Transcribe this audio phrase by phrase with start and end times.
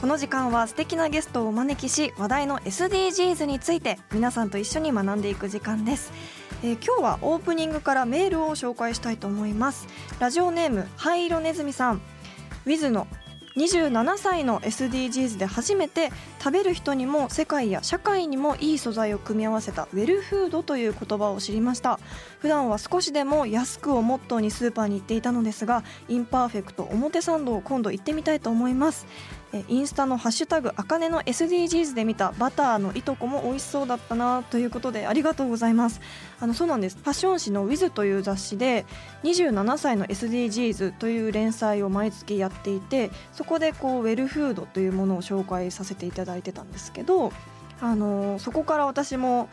[0.00, 6.12] この時間は素敵なゲストをお招きし話題の SDGs について皆さんと一緒に学んでいく時間です。
[6.62, 9.88] えー今日はオープニングからメールを紹介したいと思います。
[10.20, 12.00] ラジオネーム灰色ネズミさん。
[12.64, 13.08] ウィズの
[13.58, 21.98] 27歳の SDGs で初めて食べる人にも世界や社会にもいい素材を組み合わせたウェルフードという言葉を知りました。
[22.38, 29.06] 普段は少しでも安くをモットーにスーパーに行っていたのですがインパーフェクト表参道を今度行ってみたいと思います。
[29.68, 36.00] インスタのハッシュタグあかねの SDGs で見たバターのいとこも美味しそうだったなということでありがとうございます。
[36.40, 36.96] あのそうなんです。
[36.96, 38.84] ファッション誌の with という雑誌で
[39.24, 47.32] 27歳の SDGs という連載を毎月やっていてそこでこうウェルフードというものを紹介させていただいてたんですけど
[47.80, 49.48] あのそこから私も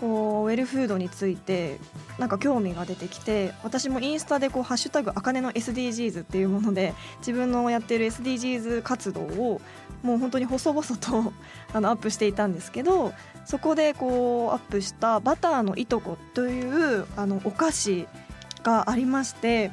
[0.00, 1.78] こうウェルフードについて
[2.18, 9.60] なんか興味が出てきて私もインスタでこうハッシュタグあかねの SDGs っていうもので自分のやってる SDGs 活動を
[10.02, 11.32] もう本当に細々と
[11.72, 13.12] あのアップしていたんですけど
[13.44, 18.06] そこでこうアップしたバターのいとこというあのお菓子
[18.62, 19.70] がありまして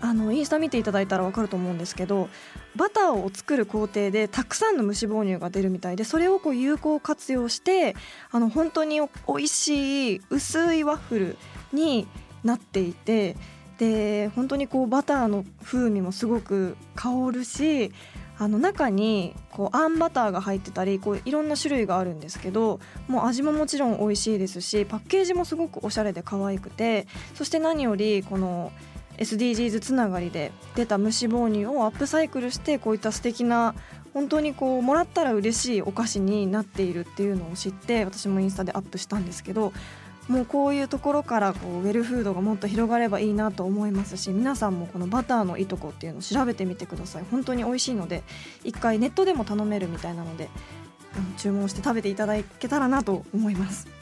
[0.00, 2.28] あのインスタ見ていただいたら分かると思うんですけど
[2.76, 7.94] バターを作る工程でたくさんの無脂肪乳が出るみたいでそれをこう有効活用して
[8.30, 11.36] あの本当に美味しい薄いワッフル
[11.72, 12.06] に
[12.44, 13.36] なっていて
[13.78, 17.92] で本当にこうバターの風味もすごく香るし
[18.38, 28.72] あの中にこうあんバターが入ってたりこういろんな種類があるんですけどもう味ももちろん美味しいですしパッケージもすごくおしゃれで可愛くてそして何よりこの
[29.18, 33.74] SDGs つながりで出た無脂肪乳をアップサイクルしてこういった素敵な
[34.14, 39.72] 本当にこうもらったら嬉しいお菓子になっているっていうのを知って私もインスタでアップしたんですけど
[40.28, 47.24] もうこういうところからこうウェルフードがもっと広がればいいなと思いますし皆さんもこのバターのいとこっていうのを調べてみてください。
[47.30, 48.22] 本当に美味しいので
[48.62, 50.48] 一回ネットでも頼めるみたいなので
[51.38, 54.01] 注文して食べていただけたらなと思います。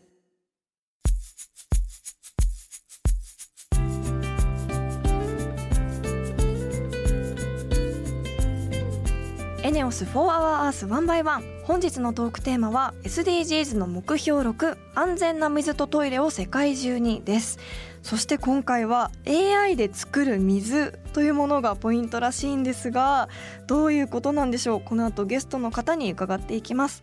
[9.81, 17.57] ネオス4 Hour Earth 1 by 1本日のトークテーマは SDGs の目標6安全な水とトイレを世界中にです。
[18.03, 23.27] そして今回は AI で作る水というものがポイントらしいんですが
[23.65, 24.81] どういうことなんでしょう？
[24.81, 27.01] この後ゲストの方に伺っていきます。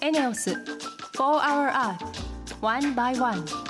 [0.00, 0.56] エネオス4
[1.18, 1.96] Hour Earth
[2.62, 3.69] 1 by 1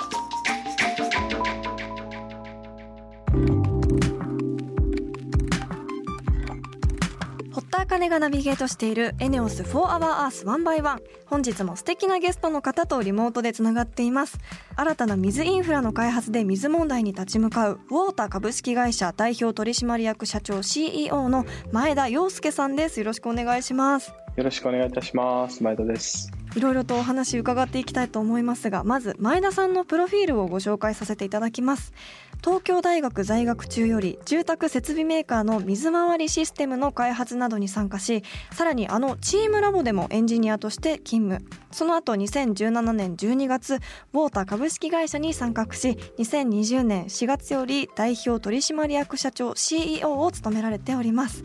[7.91, 14.37] 茜がナビゲートしているエネオス4 Hour Earth 1 by 1本日も素敵なゲストの方とリモートでつながっています。
[14.77, 23.01] 新たな水インフラの開発で水問題に立ち向かうウォーター株式会社代表取締役社長 CEO の前田洋介さんです。
[23.01, 24.13] よろしくお願いします。
[24.37, 25.61] よろしくお願いいたします。
[25.61, 26.31] 前田です。
[26.55, 31.93] いろいろとお話伺っていきたいと思いますがまず前田さんのプロフィールをご紹介させていただきます
[32.43, 41.47] 東京大学在学中より住宅設備メーカーの水回りシステムの開発などに参加しさらにあのチームラボでもエンジニアとして勤務。
[41.71, 51.43] その後2017年12月ウォーター株式会社に参画し2020年4月より代表取締役社長 CEO を務められております。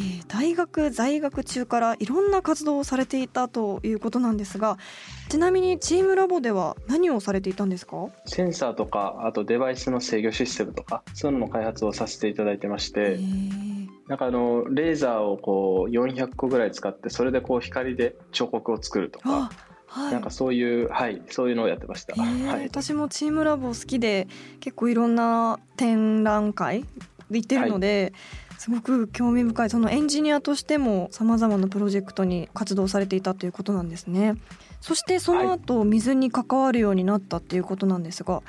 [0.00, 4.78] ええー、大学在学中からいろんな活動をされていたということなんですが
[5.28, 8.08] ちなみにチームラボでは何をされていたんですか？
[8.24, 13.18] センサーとかあとデバイスの制御システムとかそういうのの開発をさせていただいてまして
[14.08, 19.50] なんかあのレーザーをこう400個ぐらい使ってそれでこう光で彫刻を作るとか。
[19.92, 24.28] はい、なんかそういうはいそういうのをやってました、はい、私もチームラボ好きで
[24.60, 26.84] 結構いろんな展覧会
[27.28, 34.34] 行ってるので、はい、すごく興味深いそのエンジニアとしてもさまざまなプロジェクトに活動されていたということなんですね。
[34.82, 38.42] そしてその後水に関わるようになったっていうことなんですが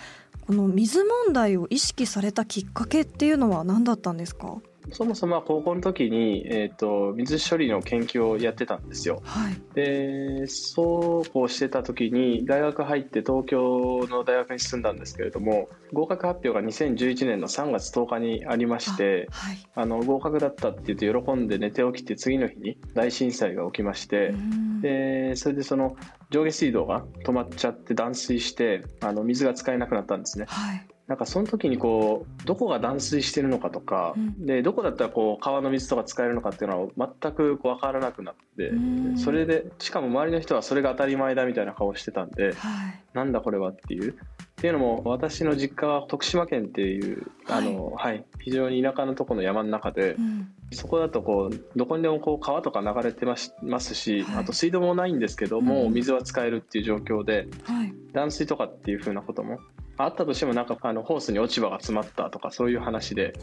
[0.45, 4.57] この水問題を意識されたきっかけっていうのは何だったんですか？
[4.91, 9.21] そもそも高校の時に、えーと、水処理の研究をやってたんですよ。
[9.23, 24.33] はい、でそうこうしてた時に大学入って東京の大学に進んだんですけれども合格発表が2011年の3月10日にありまして、はい、あの合格だったって言って喜んで寝て起きて次の日に大震災が起きまして
[24.81, 25.95] でそれでその
[26.31, 30.45] 上下水道が止まっちゃって断水してあの水が使えなくなったんですね。
[30.47, 38.71] はいなんかその時にこうどこが断水してるのかとか、うん、でどこだったらこう川の水とか使えるのかっていうのは全く分からなくなって
[39.17, 44.15] それでしかも周りの人はそれが当たり前だみたいな顔してたんで、はい、なんだこれはっていう。
[44.61, 59.57] っていうのも私の実家は徳島県っていうあの、はい、はい、非常に田舎のところの山の中で、うん、そこだとこうどこにでもこう川とか流れてますし、はい、あと水道もないんですけども、うん、水は使えるっていう状況で、はい、断水とかっていうふうなことも
[59.97, 63.33] あったとしてもなんかあのホースに落ち葉が詰まったとかそういう話で、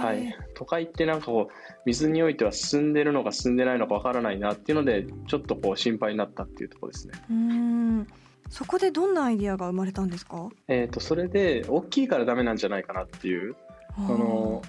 [0.00, 1.54] はい、都会ってなんかこう
[1.86, 7.14] 水においては進んでるのか進んでないのかわからないなっていうのでちょっとこう心配になったっていうところですね。
[7.30, 8.06] うん。
[8.50, 10.50] そこでどんなアイディアが生まれたんですか？
[10.68, 13.56] えっ、とそれで大きいからダメなんじゃないかなっていう
[13.96, 14.60] その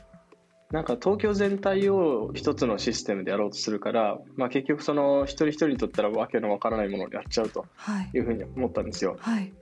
[0.71, 7.65] なんか東京全体を一つのシステムでやろうとするから、まあ、結局その一人一人にとったらわけのわからないものをやっちゃうと
[8.13, 9.17] いうふうに思ったんですよ。
[9.19, 9.53] はい、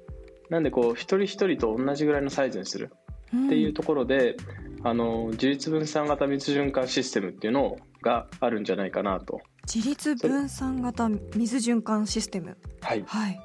[0.52, 2.92] なんでこう一人一人と同じぐらいのサイズにする。
[3.34, 4.36] っていうところで、
[4.80, 9.40] うん、あの自立分散型水循環システムっていうのがあるんじゃないかなと。
[9.74, 12.58] 自立分散型水循環システム。
[12.82, 13.40] はい、はい、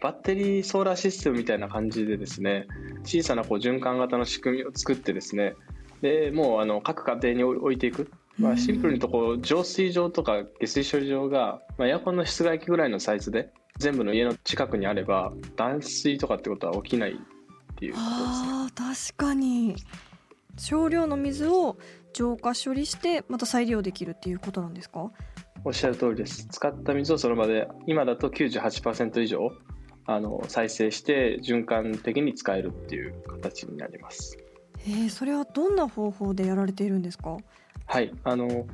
[0.00, 2.66] バッテリーソーラーシステムみたいな感じでですね
[3.02, 5.54] 小さなこう循環型の仕組みを作ってですね
[6.02, 18.48] でもうあの各家庭に置いていく、まあ、シンプルにとこう浄水場とか下水処理場が、まあ、エアコンの室外機ぐらいのサイズで全部の家の近くにあれば断水とかってことは起きないっていうことですね。
[18.48, 19.76] あ確かに
[20.58, 21.78] 少量の水を
[22.12, 25.10] 浄化処理してまた再利用できるっていうことなんですか？
[25.64, 29.52] おっしゃる通りです使った水をその場で今だと98%以上
[30.06, 34.36] あの再生して循環的に使えるっていう形になります。
[34.84, 37.36] えー、それはどんな方法でやられているんですか？
[37.86, 38.12] はい。
[38.24, 38.66] あの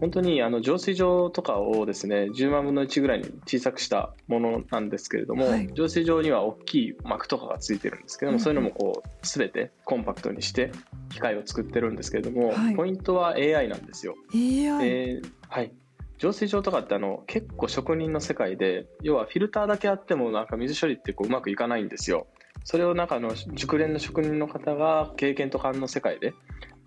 [0.00, 10.72] 本当にあの浄水場とかをですね10万分の1ぐらいに小さくしたものなんですけれども、はい、浄水場には大きい膜とかがついてるんですけども、うん、そういうのもこう全てコンパクトにして
[11.10, 14.16] 機械を作ってるんですけれども、はい、ポイントは AI なんですよ。
[14.34, 15.72] AI、えー、はい。
[16.18, 22.26] 浄水場とかってあの結構職人の世界で要はフィルターだけあってもなんか水処理ってこううまくいかないんですよ。
[22.64, 26.34] それをなんかの熟練の職人の方が経験と勘の世界で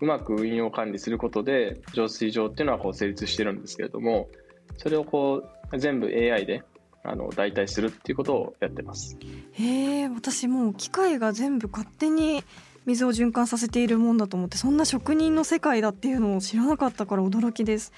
[0.00, 4.28] うまく運用管理することで浄水場っていうのはこう成立してるんですけれども
[4.76, 6.62] それをこう全部 AI で
[7.02, 9.16] あの代替するっていうことをやってます。
[9.52, 12.42] へえ私もう機械が全部勝手に
[12.84, 17.92] 水を循環させているもんだと思ってそんな職人の世界だっていうのを知らなかったから驚きです。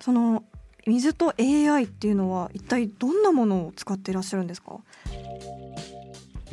[0.00, 0.44] その
[0.86, 4.78] 水と AI っていうのは一体どんなものを使っていらっしゃるんですか？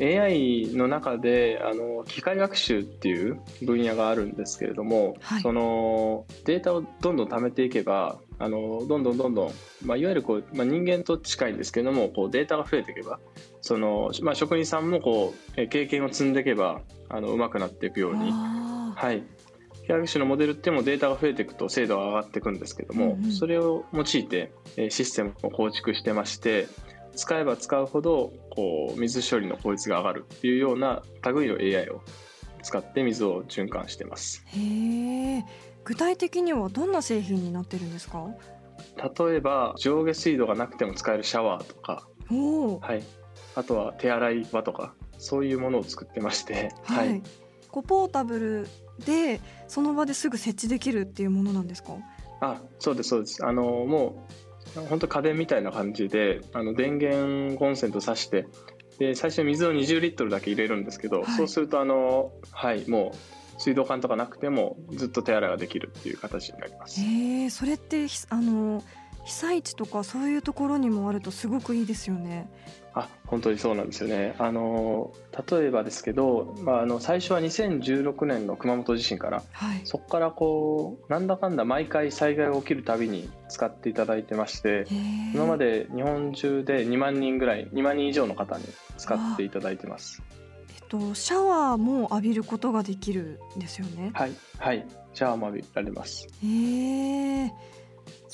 [0.00, 9.52] AI の中であの機械学習っていう分野があるんですけれども、はい、そのデータをどんどん貯めていけばあのどんどんどんどん、
[9.84, 13.20] まあ、いわゆるこう、まあ、人間と近いんですけれどもこうデータが増えていけば
[13.60, 18.32] その、まあ、職人さんもこう経験を積んでいけばあの上手くなっていくように。
[18.32, 19.22] はい。
[19.82, 24.50] 機械学習のモデルってもデータが増えていくと精度が上がっていくんですけども、うんうん、それを用いて
[24.88, 26.68] システムを構築してまして
[27.14, 32.02] 使えば使うほどこう水処理の効率が上がるっていうような類の AI を
[32.62, 34.44] 使って水を循環してます。
[34.46, 35.44] へえ。
[35.84, 38.26] 具体的にはどんな製品になってるんですか？
[38.96, 42.08] 例えば上下水道がなくても使えるシャワーとか、
[42.80, 43.02] はい、
[43.54, 47.22] あとは手洗い場とかそういうものを作ってまして、はい、はい、
[47.68, 48.68] こうポータブル
[49.04, 51.92] でその場ですぐ設置できるっていうものなんですか？
[52.40, 53.44] あそうですそうです。
[53.44, 54.43] あのもう
[54.88, 58.46] 本当家電みたいな感じであの電源コンセント挿して
[58.98, 63.12] で最初水を20リットルだけ入れるんですけど、はい、そうするとあの、はい、も
[63.58, 67.00] 水道管とかなくてもずっと手洗いができるっていう形になります。
[67.00, 68.82] えー、それってあの
[69.24, 72.50] 被災地とかそういうところにもあるとすごくいいですよね。
[72.96, 74.36] あ本当にそうなんですよね。
[74.38, 75.12] あの
[75.50, 84.86] 例えばですけど、まあ、あの最初は2016年の熊本地震から、はい、そこからこうなんだかんだ毎回災害が起きるたびに使っていただいてまして
[85.34, 88.64] 今まで日本中で2万人ぐらい2万人以上の方に
[88.96, 90.22] 使っていただいてます。
[90.76, 94.12] えっと、シャワーも浴びることができるんですよね。
[94.14, 96.28] はい、はい、シャワーも浴びられます。
[96.44, 97.52] へえ。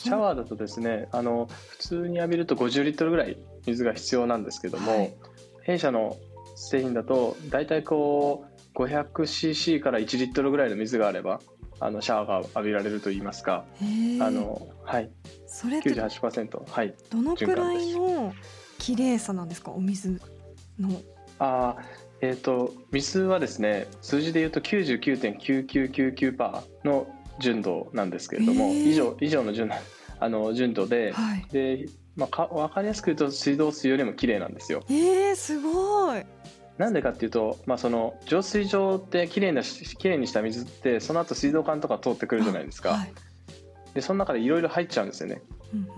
[0.02, 5.14] シャワーだとですね、あの普通に浴びると50リットルぐらい水が必要なんですけども、はい、
[5.62, 6.16] 弊社の
[6.56, 11.40] 製品だと大体こう 500cc から1リットルぐらいの水があれば
[11.80, 13.84] あのシャワーが浴びられると言いますかあ
[14.30, 15.10] のはい。
[15.46, 16.94] それ98%はい。
[17.10, 18.32] どのくらいの
[18.78, 19.70] 綺麗さなんですか？
[19.72, 20.20] お水
[20.78, 21.00] の。
[21.38, 21.76] あ
[22.22, 27.06] えーと、水はですね数字でいうと99.9999%の
[27.40, 29.70] 純度なんですけれども、以上以上の純
[30.20, 34.82] あの純度ではい、でまあ、か分かりやすく言うと水道水よりも綺麗なんですよ。
[34.90, 36.22] えー、すごい
[36.76, 42.90] なんでかっていうと、まあ、その浄水場ってきれいなきれいにした水ってその後水道管とか通ってくるじゃないですか。
[42.90, 43.12] はい、
[43.94, 45.42] でその中でいろいろ入っちゃうんですよね。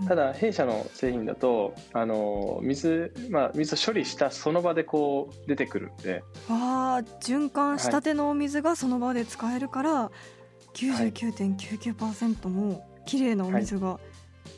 [0.07, 10.42] ただ弊社の製品だとあの水、まあ、水を処理したその場でこう出てくるんであ循環したてのお水がその場で使えるから、はい、
[10.73, 13.99] 99.99%も綺麗なお水が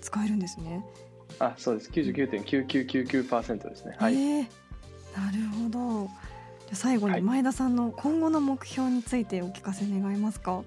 [0.02, 0.86] 使えるんですね。
[1.40, 1.92] あそうです。
[1.92, 3.96] 99.9999%ですね。
[4.00, 4.46] はい、えー、
[5.18, 5.70] なるほ
[6.06, 6.10] ど。
[6.74, 10.64] 最後に前田さんの今後の目標についてお聞かせ願えますか、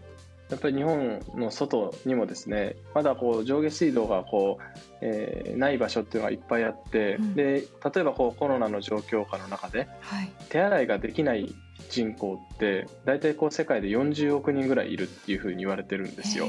[0.51, 4.65] やっぱり日本の外にもですねまだこう上下水道がこう、
[5.03, 7.65] えー、ない場所っていうのがいっぱいあって、うん、で
[7.95, 11.55] 例えばこうコロナの状況下の中で、はい、手洗いができない
[11.91, 16.47] 人口って大体こう世界で40億人ぐらいいるっていうふうに言われてるんですよ。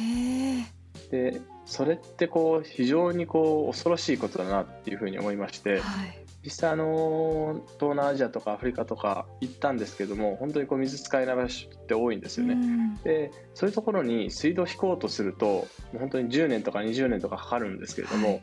[1.11, 12.57] でそれってこう非常にこう恐ろしいことだなっていうふうに思いまして、はい、実際あの東南アジアとかアフリカとか行ったんですけども本当にこう水使えない場所って多いんですよね。
[13.03, 15.67] でそういうところに水道引こうとすると
[15.97, 18.41] 本当に10年とか20年とかかかるんですけれども、はい、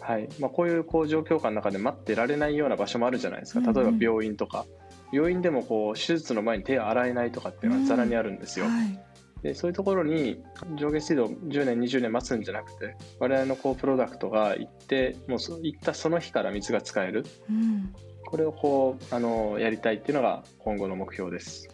[0.00, 3.72] はい、まあ、こういうこう状況下の中で待ってられないような場所もあるじゃないですか。
[3.72, 4.66] 例えば病院とか。
[5.12, 8.66] 病院でもこう手術の前に手を洗えないとかっていうのはざらにあるんですよ。
[8.66, 9.08] はい
[9.42, 10.42] でそういうところに
[10.74, 17.94] 上下水道10年20年待つんじゃなくて我々のこうプロダクトが行ってもう行ったその日から水が使える、うん、
[18.26, 21.68] これをこうあのやりたいっていうのが今後の目標です。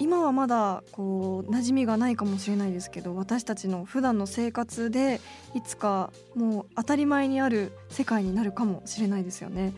[0.00, 5.20] 今はまだこう馴染みがないかもしれないですけど私たちの普段の生活で
[5.54, 9.72] いつかもう当たり前にある世界になるかもしれないですよね。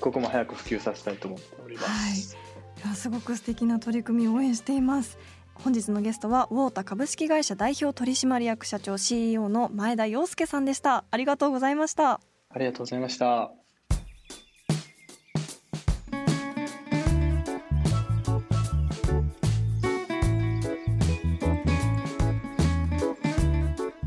[0.00, 2.36] ここも早く普及させたいと思っております。
[2.82, 5.18] はい、すごく素敵な取り組みを応援しています。
[5.54, 11.04] 本日のゲストはウォータ株式会社代表取締役社長 CEO の前田洋介さんでした。
[11.10, 12.20] ありがとうございました。
[12.50, 13.52] ありがとうございました。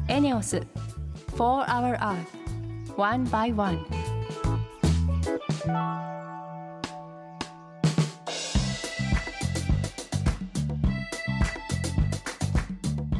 [0.07, 0.61] エネオス
[1.37, 3.98] For Our Earth One by One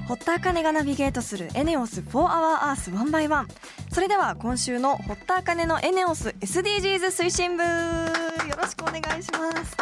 [0.08, 3.46] 堀田茜がナビゲートするエネオス4 Hour Earth 1 by 1
[3.92, 7.70] それでは今週の堀田茜のエネオス SDGs 推進部よ
[8.60, 9.76] ろしくお願いします。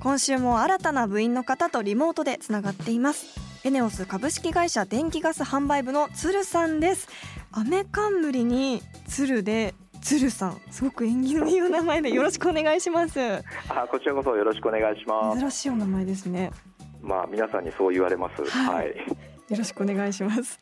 [0.00, 3.26] 今週も新たな部員の方とリモートでつながっています。
[3.64, 7.08] エネオス株式会社電気ガス販売部の鶴さんです。
[7.52, 13.20] 雨冠に鶴で鶴さんすごく縁起のいいお名前でよろしくお願いします。
[13.68, 15.38] あこちらこそよろしくお願いします。
[15.38, 16.50] 珍しいお名前ですね。
[17.00, 18.88] まあ皆さんにそう言われます、はい、はい。
[18.88, 18.94] よ
[19.56, 20.60] ろしくお願いします。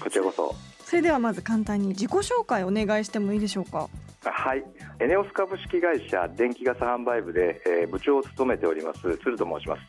[0.00, 0.54] こちらこそ。
[0.84, 3.88] それではまず簡単に自己紹介お願いしてもいいでしょうか。
[4.22, 4.64] はい。
[5.00, 9.82] エネオス株式会社電気ガス販売部で、えー、部長を務めております鶴と申します、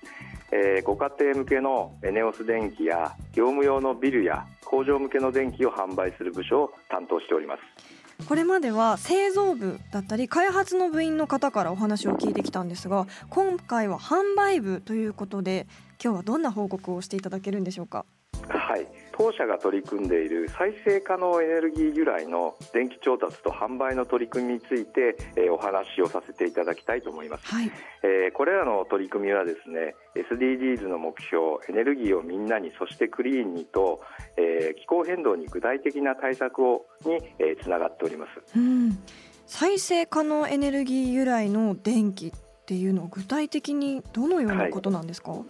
[0.51, 15.65] えー、ご家庭向けのエネオス電気や業務用のビルや工場向けの電気を販売する部署を担当しておりますこれまでは製造部だったり開発の部員の方からお話を聞いてきたんですが今回は販売部ということで
[16.03, 18.05] 今日はどんな報告をしていただけるんでしょうか？
[18.47, 18.87] はい。
[19.19, 27.69] 当社が取り組んでいる再生可能エネルギー由来の電気調達と販売の取り組みについて、えー、お話をさせていただきたいと思います、はい、
[28.01, 33.99] えー、これらの取り組みはですね SDGs の目標エネルギーをみんなにそしてクリーンにと、
[34.37, 38.99] えー、気候変動に具体的な対策をに、えー、つながっております、うん、
[39.45, 42.31] 再生可能エネルギー由来の電気っ
[42.65, 45.41] ていうのは具体的にどのようなことなんですか、はい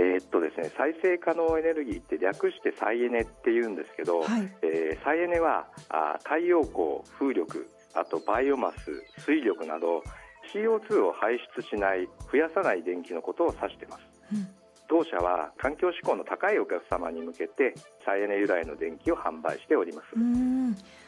[0.00, 8.78] えー、っとですね、再生可能エネルギーって略して再エネって言うんですけど、はい、えー、再エネはあ太陽光、風力、あとバイオマス、
[9.26, 10.02] 水力など
[10.54, 14.02] CO2 を排出しない、増やさない電気のことを指しています。
[14.32, 14.48] うん。
[14.88, 20.06] 当社は環境志向の高いお客様に向けて再エネ由来の電気を販売しております。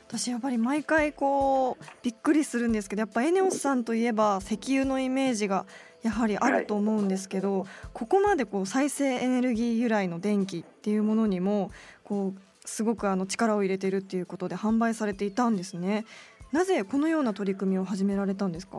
[0.07, 5.65] 私やっぱり毎回こうびっくりするんですけどやっぱエネオスさんといえば石油のイメージが
[6.03, 11.71] やはりあると思うんですけど、はい、ここまでこう再生エネルギー由来の電気っていうものにも
[12.05, 16.05] こうすごくあの力を入れてるっていうことで販売されていたんですね。
[16.53, 18.79] なぜこのような取り組みを始められたんですか？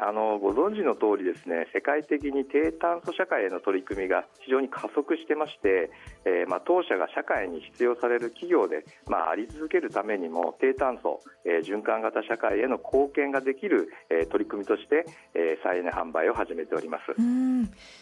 [0.00, 5.90] あのご存知の通りですね世界的に低炭素社会への取り組みが非常に加速してまして、
[6.24, 17.04] えー、まあ、当社が社会に必要される企業で、まあ、あり続けるためにも低炭素、えー、循環型社会への貢献ができる、えー、取り組みとして、え再エネ販売を始めております。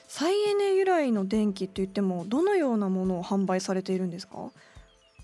[0.06, 4.50] 再エネ由来の電気といってもどのようなものを販売されているんですか？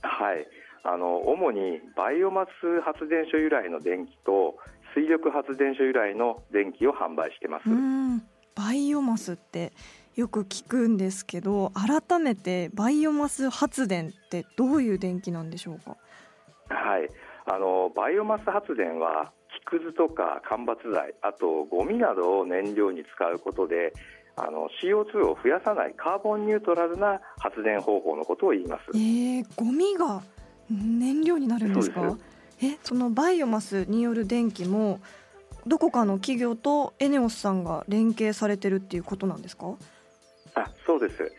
[0.03, 0.47] はい。
[0.85, 4.57] あの主にバイオマス発電所由来の電気と
[4.95, 7.65] 水力発電所由来の電気を販売してます。
[8.55, 9.73] バイオマスって
[10.15, 15.97] よく聞くんですけど改めてバイオマス発電ってどういう電気なんでしょうか？
[16.69, 17.09] はい。
[17.47, 19.33] あのバイオマス発電は
[19.67, 23.93] 木くずとか間伐材あとゴミなどを燃料に使うことで
[24.37, 28.83] あの CO2 を増やさないカーボンニュートラルな発電方法のことを言います。
[28.95, 30.23] えー、ゴミが
[30.71, 32.17] 燃料になるんですか？
[32.63, 35.01] えそのバイオマスによる電気も
[35.67, 39.75] どこかの企業とエネオスさんが連携されてるっていうことなんですか？
[40.55, 41.33] あそうです。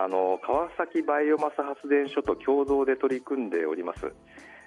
[0.00, 4.12] あの川崎バイオマス発電所と共同で取り組んでおります、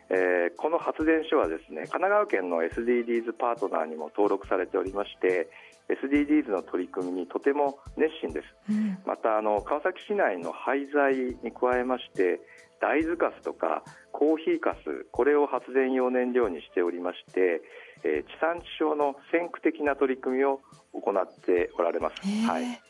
[0.09, 5.47] えー、この発電所はですね神奈川県の SDGs パートナーにも登録されておりまして
[5.87, 12.41] SDGs の取り組みにとても熱心です、うん、またあの川崎市内の廃材に加えまして
[12.81, 17.61] 大豆カスとかコーヒーかすこれを発電用燃料にしておりまして、
[18.03, 20.59] えー、地産地消の先駆的な取り組みを
[20.93, 22.15] 行っておられます。
[22.47, 22.81] はい、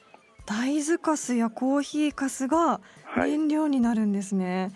[0.46, 2.82] 大豆かすやコーヒーかすが
[3.18, 4.72] 燃料になるんですね。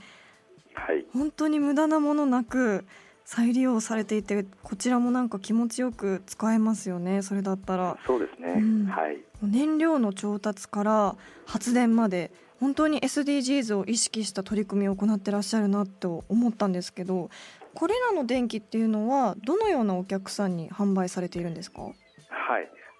[0.73, 2.85] はい、本当に無駄なものなく
[3.23, 7.21] 再利用されていてこちらもなんか気持ちよく使えますよね。
[7.21, 7.97] それだったら。
[8.05, 17.29] そうですね、うん、はい燃料の調達から発電まで本当に SDGs を意識した取り組みを行ってらっしゃるなと思ったんですけど
[17.73, 21.81] これらの電気っていうのはどのようなお客さんに販売されているんですか？
[21.81, 21.93] はい。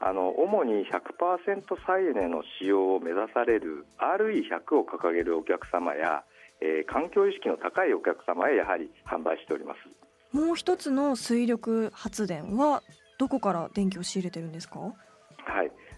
[0.02, 6.24] あの主に100%再エネの使用を目指される RE100 を掲げるお客様や、
[6.62, 10.36] えー、環境意識の高いお客様へやはり販売しております。
[10.38, 12.84] もう一つの水力発電は
[13.18, 14.80] どこから電気を仕入れてるんですか？
[14.82, 14.94] はい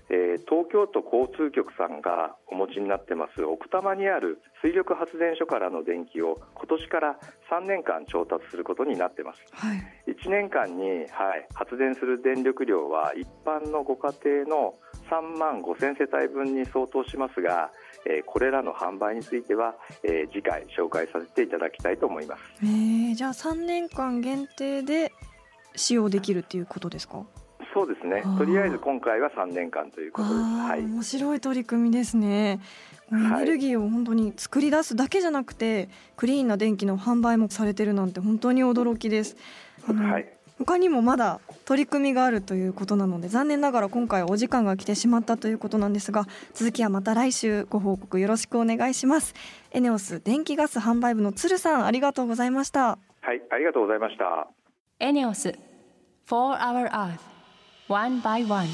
[0.09, 7.19] えー、東京都交通局さんがお持ちになってます奥多摩にある水力発電所からの電気を今年から
[7.51, 14.75] 3年間調達することになってます、はい、1年間に、はい、発電する電力量は一般のご家庭の
[15.09, 17.71] 3万5000世帯分に相当しますが、
[18.05, 25.11] えー、これらの販売については、えー、次回紹介させていただきたいと思います、えー、じゃあ3年間限定で
[25.75, 27.25] 使用できるっていうことですか？
[27.77, 28.23] そうですね。
[28.39, 30.41] とりあえず今回は3年間ということです。
[30.41, 30.79] はい。
[30.81, 32.59] 面白い取り組みですね。
[33.11, 39.37] エネルギーを本当に作り出すだけじゃなくて、クリーンな電気の販売もされてるなんて本当に驚きです。
[39.85, 40.27] はい。
[40.57, 49.35] 他にもまだ取り組みがあるということなので残念ながら今回お時間が来てしまったということなんですが続きはまた来週ご報告よろしくお願いします
[49.69, 54.47] エネオス電気ガス販売部の鶴さんありがとうございましたはいありがとうございました
[54.99, 55.49] エネオス
[56.25, 57.36] 4 Hour Earth
[57.87, 58.67] one by one.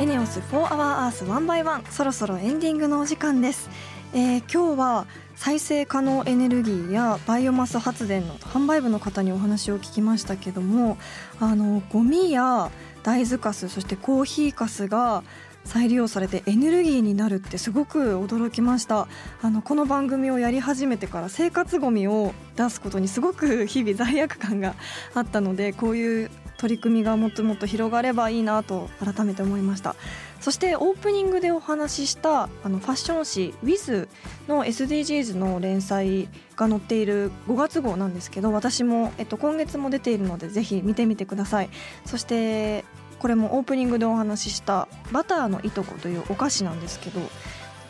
[0.00, 3.68] エネオス4 Hour Earth One by One そろそろエンディングのお時間です、
[4.14, 10.96] えー、今日は再生可能エネルギーやバイオマス発電の販売部の方にお話を聞きましたけども
[11.38, 12.70] あのゴミや
[13.02, 15.22] 大豆カスそしてコーヒーかすが
[15.64, 19.08] 再利用されてエネルギーになるってすごく驚きました。
[19.42, 24.74] あのこの番組をやり始めてから生活ごみを出すことにすごく日々罪悪感が
[25.14, 29.96] あったのでこういう取り組みがもっともっと広がればいいなと改めて思いました。
[30.40, 34.08] そしてオープニングでお話ししたあのファッション誌「Wiz」
[34.48, 41.70] の SDGs の連載が載っている5月号なんですけど私も、えっと、今月も出ているのでぜひ見てみてください。
[42.04, 42.84] そして
[43.20, 47.20] これもオープニングでお話ししたバターのいとこというお菓子なんですけど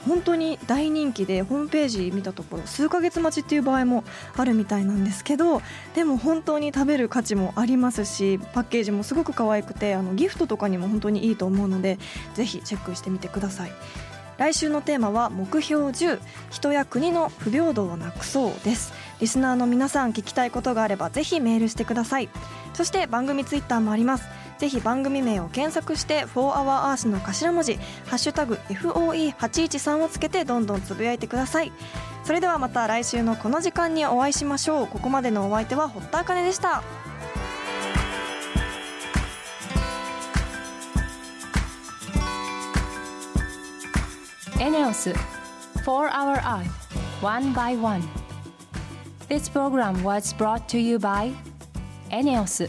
[0.06, 4.04] 本当に大人気でホームページ見たところ数ヶ月待ちっていう場合も
[4.36, 5.60] あるみたいなんですけど
[5.94, 11.98] でも本当に食べる価値もありますしパッケージもすごく可愛くてあのギフトとかにも本当にいいと思うので
[12.34, 13.72] ぜひチェックしてみてください。
[14.38, 18.94] 来週のテーマは目標10人や国の不平等をなくそうです。
[19.20, 22.30] リスナーの皆さん聞きたいことがあればぜひメールしてください。
[22.72, 24.24] そして番組ツイッターもあります。
[24.60, 31.72] ぜひ番組名を検索して「4HourEarth」の頭文字「ハッシュタグ #FOE813」をつけてどんどんつぶやいてください。
[32.24, 34.86] それではまた来週のこの時間にお会いしましょう。
[34.86, 36.82] ここまでのお相手は堀田茜でした。
[44.58, 45.14] エネオス
[45.86, 46.66] 4 Hour Earth
[47.22, 48.02] One by One
[49.30, 51.34] This program was brought to you by
[52.10, 52.68] エネオス